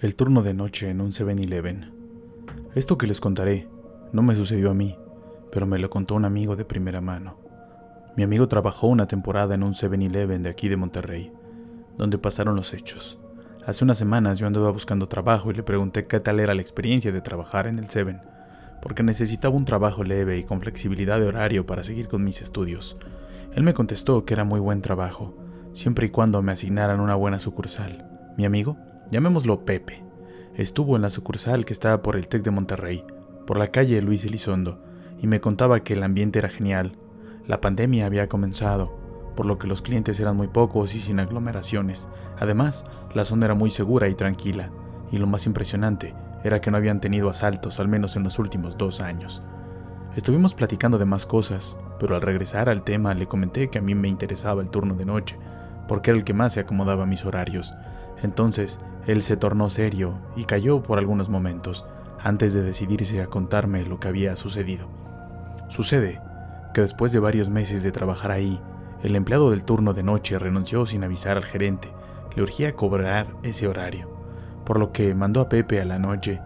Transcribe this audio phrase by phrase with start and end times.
[0.00, 1.92] El turno de noche en un 7-Eleven.
[2.76, 3.68] Esto que les contaré
[4.12, 4.96] no me sucedió a mí,
[5.50, 7.36] pero me lo contó un amigo de primera mano.
[8.16, 11.32] Mi amigo trabajó una temporada en un 7-Eleven de aquí de Monterrey,
[11.96, 13.18] donde pasaron los hechos.
[13.66, 17.10] Hace unas semanas yo andaba buscando trabajo y le pregunté qué tal era la experiencia
[17.10, 18.20] de trabajar en el 7,
[18.80, 22.96] porque necesitaba un trabajo leve y con flexibilidad de horario para seguir con mis estudios.
[23.52, 25.36] Él me contestó que era muy buen trabajo,
[25.72, 28.08] siempre y cuando me asignaran una buena sucursal.
[28.36, 28.76] Mi amigo
[29.10, 30.02] llamémoslo Pepe,
[30.54, 33.04] estuvo en la sucursal que estaba por el TEC de Monterrey,
[33.46, 34.82] por la calle Luis Elizondo,
[35.20, 36.98] y me contaba que el ambiente era genial.
[37.46, 38.98] La pandemia había comenzado,
[39.34, 42.08] por lo que los clientes eran muy pocos y sin aglomeraciones.
[42.38, 42.84] Además,
[43.14, 44.70] la zona era muy segura y tranquila,
[45.10, 48.76] y lo más impresionante era que no habían tenido asaltos, al menos en los últimos
[48.76, 49.42] dos años.
[50.16, 53.94] Estuvimos platicando de más cosas, pero al regresar al tema le comenté que a mí
[53.94, 55.38] me interesaba el turno de noche,
[55.86, 57.74] porque era el que más se acomodaba a mis horarios.
[58.22, 61.86] Entonces él se tornó serio y cayó por algunos momentos
[62.20, 64.86] antes de decidirse a contarme lo que había sucedido.
[65.68, 66.20] Sucede
[66.74, 68.60] que después de varios meses de trabajar ahí,
[69.02, 71.90] el empleado del turno de noche renunció sin avisar al gerente.
[72.36, 74.10] Le urgía cobrar ese horario,
[74.66, 76.42] por lo que mandó a Pepe a la noche.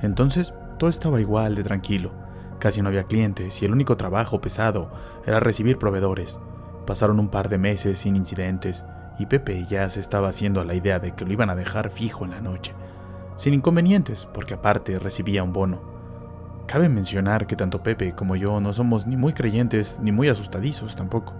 [0.00, 2.12] Entonces todo estaba igual de tranquilo.
[2.60, 4.92] Casi no había clientes y el único trabajo pesado
[5.26, 6.38] era recibir proveedores.
[6.86, 8.84] Pasaron un par de meses sin incidentes
[9.18, 11.90] y Pepe ya se estaba haciendo a la idea de que lo iban a dejar
[11.90, 12.74] fijo en la noche,
[13.36, 15.82] sin inconvenientes, porque aparte recibía un bono.
[16.66, 20.94] Cabe mencionar que tanto Pepe como yo no somos ni muy creyentes ni muy asustadizos
[20.94, 21.34] tampoco.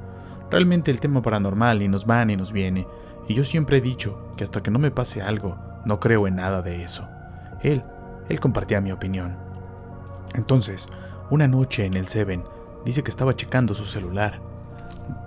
[0.50, 2.86] Realmente el tema paranormal ni nos va ni nos viene,
[3.27, 6.36] y yo siempre he dicho que hasta que no me pase algo, no creo en
[6.36, 7.09] nada de eso.
[7.62, 7.83] Él,
[8.28, 9.36] él compartía mi opinión.
[10.34, 10.88] Entonces,
[11.31, 12.44] una noche en el Seven,
[12.84, 14.41] dice que estaba checando su celular,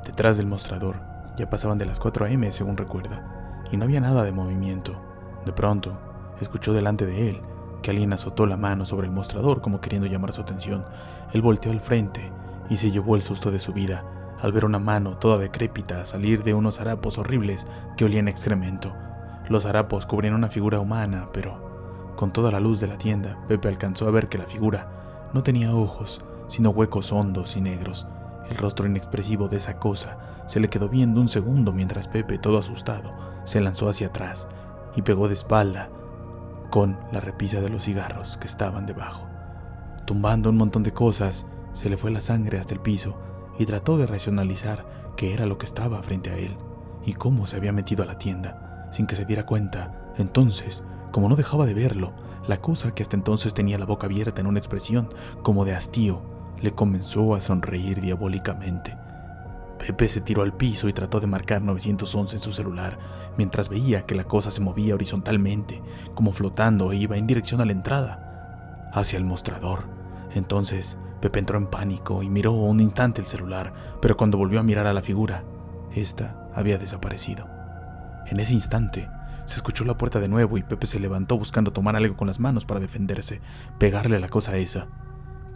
[0.06, 1.07] detrás del mostrador,
[1.38, 5.00] ya pasaban de las 4 a.m., según recuerda, y no había nada de movimiento.
[5.46, 5.98] De pronto,
[6.42, 7.42] escuchó delante de él
[7.82, 10.84] que alguien azotó la mano sobre el mostrador como queriendo llamar su atención.
[11.32, 12.32] Él volteó al frente
[12.70, 14.04] y se llevó el susto de su vida
[14.42, 18.96] al ver una mano toda decrépita salir de unos harapos horribles que olían excremento.
[19.50, 23.68] Los harapos cubrían una figura humana, pero con toda la luz de la tienda, Pepe
[23.68, 28.08] alcanzó a ver que la figura no tenía ojos, sino huecos hondos y negros.
[28.50, 32.58] El rostro inexpresivo de esa cosa se le quedó viendo un segundo mientras Pepe, todo
[32.58, 33.14] asustado,
[33.44, 34.48] se lanzó hacia atrás
[34.96, 35.90] y pegó de espalda
[36.70, 39.28] con la repisa de los cigarros que estaban debajo.
[40.06, 43.20] Tumbando un montón de cosas, se le fue la sangre hasta el piso
[43.60, 44.86] y trató de racionalizar
[45.16, 46.56] qué era lo que estaba frente a él
[47.06, 50.14] y cómo se había metido a la tienda sin que se diera cuenta.
[50.18, 52.14] Entonces, como no dejaba de verlo,
[52.48, 55.10] la cosa que hasta entonces tenía la boca abierta en una expresión
[55.42, 56.22] como de hastío,
[56.62, 58.98] le comenzó a sonreír diabólicamente.
[59.78, 62.98] Pepe se tiró al piso y trató de marcar 911 en su celular,
[63.38, 65.82] mientras veía que la cosa se movía horizontalmente,
[66.16, 69.86] como flotando e iba en dirección a la entrada, hacia el mostrador.
[70.34, 74.64] Entonces, Pepe entró en pánico y miró un instante el celular, pero cuando volvió a
[74.64, 75.44] mirar a la figura,
[75.94, 77.48] ésta había desaparecido.
[78.26, 79.10] En ese instante,
[79.46, 82.40] se escuchó la puerta de nuevo y Pepe se levantó buscando tomar algo con las
[82.40, 83.40] manos para defenderse,
[83.80, 84.88] pegarle a la cosa esa.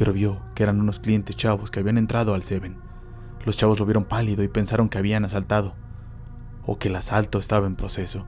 [0.02, 2.90] Pero vio que eran unos clientes chavos que habían entrado al Seven
[3.46, 5.74] los chavos lo vieron pálido y pensaron que habían asaltado,
[6.66, 8.26] o que el asalto estaba en proceso.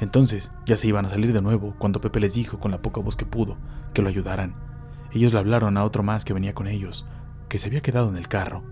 [0.00, 3.00] Entonces ya se iban a salir de nuevo cuando Pepe les dijo con la poca
[3.00, 3.56] voz que pudo
[3.92, 4.54] que lo ayudaran.
[5.12, 7.06] Ellos le hablaron a otro más que venía con ellos,
[7.48, 8.62] que se había quedado en el carro,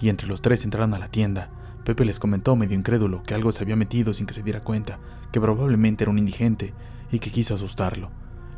[0.00, 1.50] y entre los tres entraron a la tienda.
[1.84, 4.98] Pepe les comentó medio incrédulo que algo se había metido sin que se diera cuenta,
[5.30, 6.74] que probablemente era un indigente
[7.10, 8.10] y que quiso asustarlo.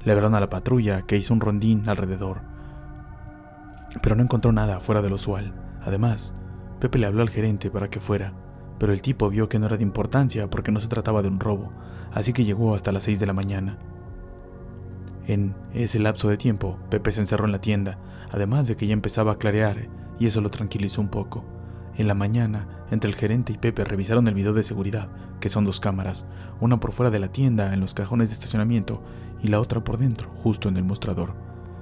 [0.04, 2.40] Le hablaron a la patrulla que hizo un rondín alrededor,
[4.02, 5.52] pero no encontró nada fuera de lo usual.
[5.82, 6.34] Además,
[6.80, 8.32] Pepe le habló al gerente para que fuera,
[8.78, 11.40] pero el tipo vio que no era de importancia porque no se trataba de un
[11.40, 11.72] robo,
[12.12, 13.78] así que llegó hasta las 6 de la mañana.
[15.26, 17.98] En ese lapso de tiempo, Pepe se encerró en la tienda,
[18.30, 19.88] además de que ya empezaba a clarear,
[20.18, 21.44] y eso lo tranquilizó un poco.
[21.96, 25.08] En la mañana, entre el gerente y Pepe revisaron el video de seguridad,
[25.40, 26.26] que son dos cámaras,
[26.60, 29.02] una por fuera de la tienda en los cajones de estacionamiento
[29.42, 31.34] y la otra por dentro, justo en el mostrador.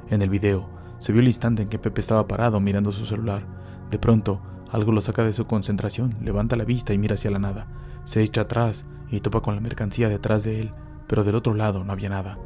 [0.09, 3.47] En el video, se vio el instante en que Pepe estaba parado mirando su celular,
[3.91, 4.41] de pronto,
[4.71, 7.69] algo lo saca de su concentración, levanta la vista y mira hacia la nada.
[8.05, 10.73] Se echa atrás y topa con la mercancía detrás de él,
[11.07, 12.39] pero del otro lado no había nada.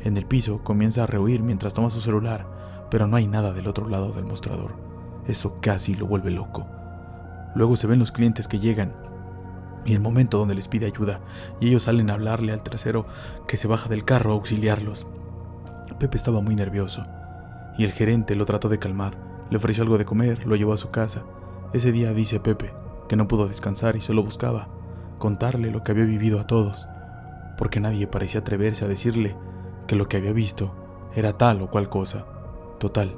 [0.00, 3.68] En el piso comienza a rehuir mientras toma su celular, pero no hay nada del
[3.68, 4.74] otro lado del mostrador.
[5.26, 6.66] Eso casi lo vuelve loco.
[7.54, 8.94] Luego se ven los clientes que llegan
[9.84, 11.20] y el momento donde les pide ayuda,
[11.60, 13.06] y ellos salen a hablarle al tercero
[13.48, 15.06] que se baja del carro a auxiliarlos.
[15.98, 17.04] Pepe estaba muy nervioso,
[17.78, 19.16] y el gerente lo trató de calmar,
[19.50, 21.24] le ofreció algo de comer, lo llevó a su casa.
[21.72, 22.72] Ese día dice Pepe
[23.08, 24.68] que no pudo descansar y solo buscaba
[25.18, 26.88] contarle lo que había vivido a todos,
[27.56, 29.36] porque nadie parecía atreverse a decirle
[29.86, 30.74] que lo que había visto
[31.14, 32.26] era tal o cual cosa.
[32.78, 33.14] Total,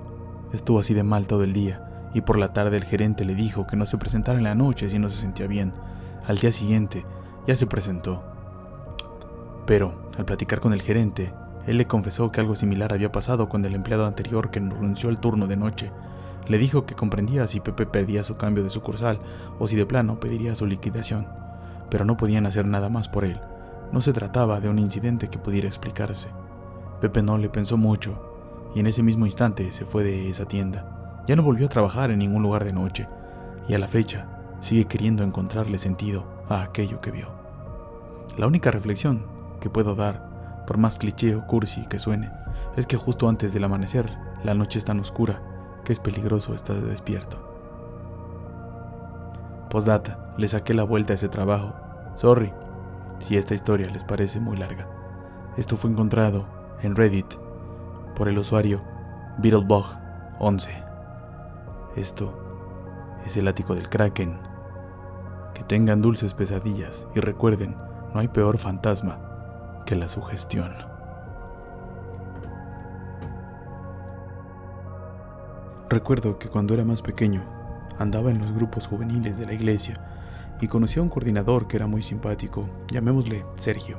[0.52, 3.66] estuvo así de mal todo el día, y por la tarde el gerente le dijo
[3.66, 5.72] que no se presentara en la noche si no se sentía bien.
[6.26, 7.06] Al día siguiente,
[7.46, 8.22] ya se presentó.
[9.64, 11.32] Pero, al platicar con el gerente,
[11.66, 15.20] él le confesó que algo similar había pasado con el empleado anterior que renunció al
[15.20, 15.90] turno de noche.
[16.46, 19.20] Le dijo que comprendía si Pepe perdía su cambio de sucursal
[19.58, 21.26] o si de plano pediría su liquidación,
[21.90, 23.40] pero no podían hacer nada más por él.
[23.93, 26.28] No se trataba de un incidente que pudiera explicarse.
[27.00, 31.22] Pepe no le pensó mucho y en ese mismo instante se fue de esa tienda.
[31.26, 33.08] Ya no volvió a trabajar en ningún lugar de noche
[33.69, 34.28] y a la fecha
[34.61, 37.28] sigue queriendo encontrarle sentido a aquello que vio.
[38.37, 39.25] La única reflexión
[39.61, 40.33] que puedo dar,
[40.66, 42.31] por más cliché o cursi que suene,
[42.76, 44.06] es que justo antes del amanecer
[44.43, 45.40] la noche es tan oscura
[45.84, 47.38] que es peligroso estar despierto.
[49.70, 51.75] Postdata, le saqué la vuelta a ese trabajo.
[52.14, 52.52] Sorry,
[53.19, 54.88] si esta historia les parece muy larga.
[55.56, 56.46] Esto fue encontrado
[56.82, 57.34] en Reddit
[58.14, 58.82] por el usuario
[59.38, 60.84] Beetlebug11.
[61.96, 62.38] Esto
[63.26, 64.38] es el ático del Kraken.
[65.55, 67.76] Que tengan dulces pesadillas y recuerden,
[68.12, 69.33] no hay peor fantasma
[69.84, 70.72] que la sugestión.
[75.88, 77.44] Recuerdo que cuando era más pequeño
[77.98, 79.94] andaba en los grupos juveniles de la iglesia
[80.60, 83.98] y conocí a un coordinador que era muy simpático, llamémosle Sergio.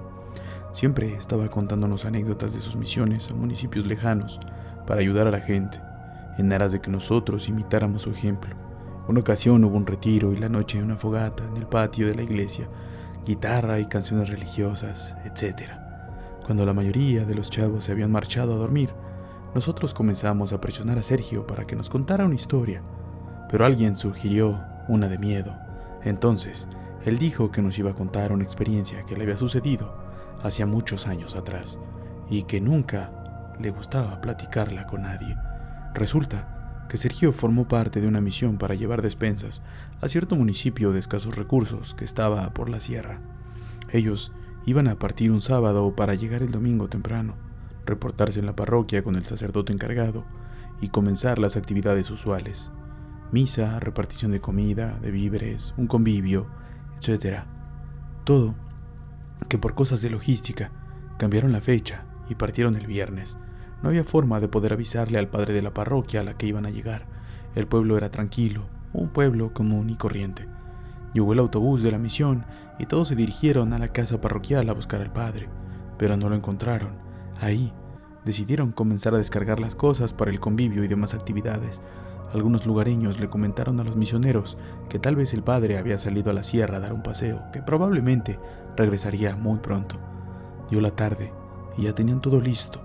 [0.74, 4.40] Siempre estaba contándonos anécdotas de sus misiones a municipios lejanos
[4.86, 5.80] para ayudar a la gente,
[6.38, 8.56] en aras de que nosotros imitáramos su ejemplo.
[9.08, 12.24] Una ocasión hubo un retiro y la noche una fogata en el patio de la
[12.24, 12.68] iglesia,
[13.26, 15.72] guitarra y canciones religiosas, etc.
[16.46, 18.92] Cuando la mayoría de los chavos se habían marchado a dormir,
[19.56, 22.84] nosotros comenzamos a presionar a Sergio para que nos contara una historia,
[23.50, 25.58] pero alguien sugirió una de miedo.
[26.04, 26.68] Entonces,
[27.06, 29.98] él dijo que nos iba a contar una experiencia que le había sucedido
[30.44, 31.80] hacía muchos años atrás
[32.30, 35.36] y que nunca le gustaba platicarla con nadie.
[35.94, 36.55] Resulta
[36.90, 39.62] que Sergio formó parte de una misión para llevar despensas
[40.02, 43.20] a cierto municipio de escasos recursos que estaba por la sierra.
[43.92, 44.32] Ellos
[44.66, 47.36] iban a partir un sábado para llegar el domingo temprano,
[47.86, 50.26] reportarse en la parroquia con el sacerdote encargado
[50.82, 52.72] y comenzar las actividades usuales
[53.32, 56.48] misa, repartición de comida, de víveres, un convivio,
[57.02, 57.44] etc.
[58.24, 58.56] Todo
[59.50, 60.72] que por cosas de logística
[61.18, 63.38] cambiaron la fecha y partieron el viernes.
[63.86, 66.66] No había forma de poder avisarle al padre de la parroquia a la que iban
[66.66, 67.06] a llegar.
[67.54, 70.48] El pueblo era tranquilo, un pueblo común y corriente.
[71.14, 72.48] Llegó el autobús de la misión
[72.80, 75.50] y todos se dirigieron a la casa parroquial a buscar al padre,
[76.00, 76.94] pero no lo encontraron.
[77.40, 77.72] Ahí
[78.26, 81.84] decidieron comenzar a descargar las cosas para el convivio y demás actividades,
[82.34, 84.58] algunos lugareños le comentaron a los misioneros
[84.90, 87.62] que tal vez el padre había salido a la sierra a dar un paseo, que
[87.62, 88.40] probablemente
[88.76, 89.98] regresaría muy pronto.
[90.72, 91.32] Dio la tarde
[91.78, 92.82] y ya tenían todo listo,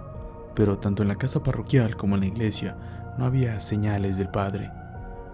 [0.55, 2.77] pero tanto en la casa parroquial como en la iglesia
[3.19, 4.71] no había señales del padre.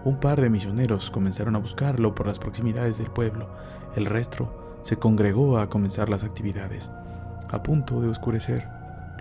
[0.03, 3.49] Un par de misioneros comenzaron a buscarlo por las proximidades del pueblo.
[3.95, 6.91] El resto se congregó a comenzar las actividades.
[7.49, 8.67] A punto de oscurecer,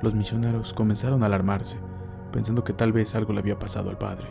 [0.02, 1.78] los misioneros comenzaron a alarmarse,
[2.32, 4.26] pensando que tal vez algo le había pasado al padre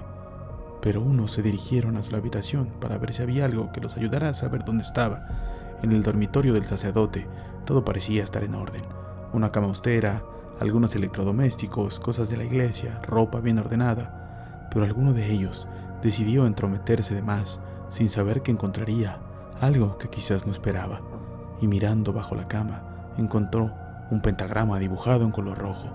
[0.85, 4.29] pero unos se dirigieron a su habitación para ver si había algo que los ayudara
[4.29, 5.25] a saber dónde estaba.
[5.81, 7.25] En el dormitorio del sacerdote
[7.65, 8.83] todo parecía estar en orden.
[9.33, 10.21] Una cama austera,
[10.59, 15.67] algunos electrodomésticos, cosas de la iglesia, ropa bien ordenada, pero alguno de ellos
[16.01, 17.59] decidió entrometerse de más,
[17.89, 19.19] sin saber que encontraría
[19.59, 21.01] algo que quizás no esperaba,
[21.61, 22.83] y mirando bajo la cama,
[23.17, 23.71] encontró
[24.11, 25.89] un pentagrama dibujado en color rojo.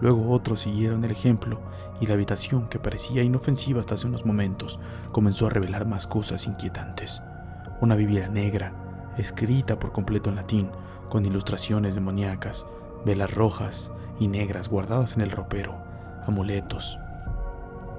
[0.00, 1.60] Luego otros siguieron el ejemplo
[2.00, 4.80] y la habitación, que parecía inofensiva hasta hace unos momentos,
[5.12, 7.22] comenzó a revelar más cosas inquietantes.
[7.80, 8.72] Una Biblia negra,
[9.16, 10.70] escrita por completo en latín,
[11.08, 12.66] con ilustraciones demoníacas,
[13.04, 15.76] velas rojas y negras guardadas en el ropero,
[16.26, 16.98] amuletos.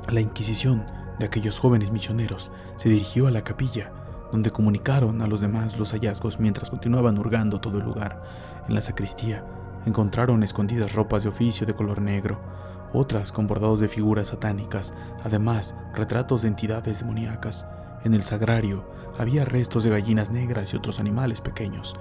[0.10, 0.86] La Inquisición
[1.20, 3.92] de aquellos jóvenes misioneros se dirigió a la capilla,
[4.32, 8.22] donde comunicaron a los demás los hallazgos mientras continuaban hurgando todo el lugar.
[8.68, 9.46] En la sacristía
[9.86, 12.40] encontraron escondidas ropas de oficio de color negro,
[12.94, 14.94] otras con bordados de figuras satánicas,
[15.24, 17.66] además retratos de entidades demoníacas.
[18.04, 21.94] En el sagrario había restos de gallinas negras y otros animales pequeños.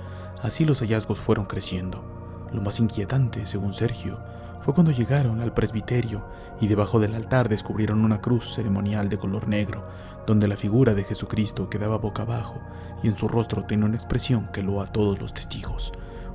[0.42, 2.21] Así los hallazgos fueron creciendo.
[2.52, 4.20] Lo más inquietante, según Sergio,
[4.60, 6.24] fue cuando llegaron al presbiterio
[6.60, 9.86] y debajo del altar descubrieron una cruz ceremonial de color negro,
[10.26, 12.60] donde la figura de Jesucristo quedaba boca abajo
[13.02, 15.92] y en su rostro tenía una expresión que lo a todos los testigos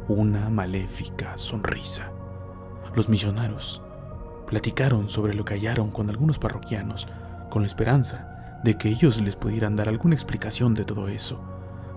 [0.08, 2.12] una maléfica sonrisa.
[2.96, 3.82] Los misioneros
[4.46, 7.08] platicaron sobre lo que hallaron con algunos parroquianos,
[7.50, 11.42] con la esperanza de que ellos les pudieran dar alguna explicación de todo eso,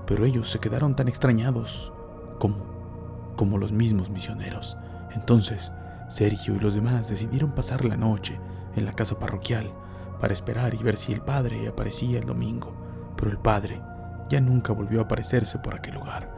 [0.06, 1.92] pero ellos se quedaron tan extrañados
[2.38, 2.69] como.
[3.36, 4.76] Como los mismos misioneros.
[5.12, 5.72] Entonces,
[6.08, 8.40] Sergio y los demás decidieron pasar la noche
[8.76, 9.72] en la casa parroquial
[10.20, 12.74] para esperar y ver si el padre aparecía el domingo,
[13.16, 13.80] pero el padre
[14.28, 16.34] ya nunca volvió a aparecerse por aquel lugar.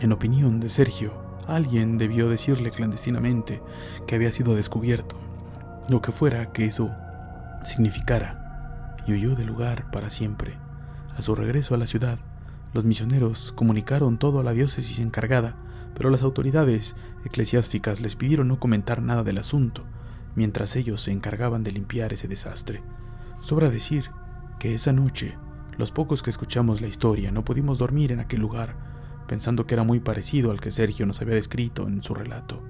[0.00, 1.12] En opinión de Sergio,
[1.46, 3.62] alguien debió decirle clandestinamente
[4.06, 5.16] que había sido descubierto,
[5.88, 6.90] lo que fuera que eso
[7.64, 10.58] significara, y huyó del lugar para siempre.
[11.16, 12.18] A su regreso a la ciudad,
[12.72, 15.56] los misioneros comunicaron todo a la diócesis encargada,
[15.94, 19.84] pero las autoridades eclesiásticas les pidieron no comentar nada del asunto,
[20.34, 22.82] mientras ellos se encargaban de limpiar ese desastre.
[23.40, 24.10] Sobra decir
[24.58, 25.36] que esa noche,
[25.76, 28.76] los pocos que escuchamos la historia no pudimos dormir en aquel lugar,
[29.26, 32.62] pensando que era muy parecido al que Sergio nos había descrito en su relato.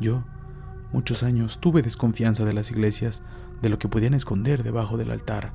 [0.00, 0.24] Yo,
[0.92, 3.22] muchos años, tuve desconfianza de las iglesias,
[3.62, 5.52] de lo que podían esconder debajo del altar.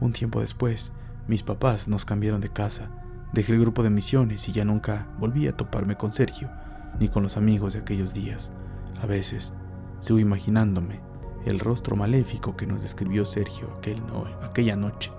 [0.00, 0.92] Un tiempo después,
[1.28, 2.90] mis papás nos cambiaron de casa,
[3.32, 6.50] dejé el grupo de misiones y ya nunca volví a toparme con Sergio,
[6.98, 8.52] ni con los amigos de aquellos días.
[9.00, 9.52] A veces,
[10.00, 11.00] Sigo imaginándome
[11.44, 14.02] el rostro maléfico que nos describió Sergio aquel
[14.42, 15.12] aquella noche,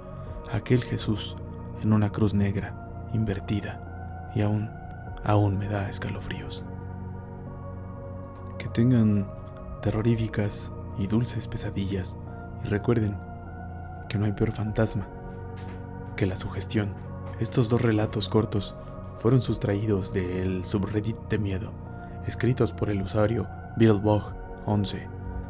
[0.51, 1.37] aquel Jesús
[1.83, 4.69] en una cruz negra, invertida, y aún,
[5.23, 6.63] aún me da escalofríos.
[8.57, 9.27] Que tengan
[9.83, 12.17] terroríficas y dulces pesadillas
[12.63, 13.15] y recuerden
[14.09, 15.07] que no hay peor fantasma
[16.15, 16.89] que la sugestión.
[17.41, 18.75] Estos dos relatos cortos
[19.15, 21.73] fueron sustraídos del subreddit de miedo,
[22.27, 23.99] escritos por el usuario Bill
[24.67, 25.09] 11,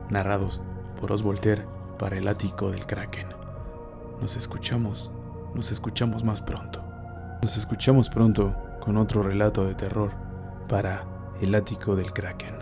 [0.10, 0.62] narrados
[1.01, 1.65] por Os Voltaire
[2.00, 3.27] para el ático del Kraken.
[4.21, 5.12] Nos escuchamos,
[5.53, 6.81] nos escuchamos más pronto.
[7.41, 10.12] Nos escuchamos pronto con otro relato de terror
[10.69, 11.03] para
[11.41, 12.60] el ático del Kraken.